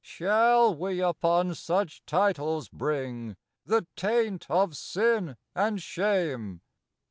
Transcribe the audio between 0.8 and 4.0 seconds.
upon such Titles bring The